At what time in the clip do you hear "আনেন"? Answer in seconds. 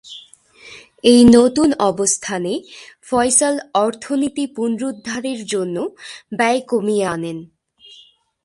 7.05-7.37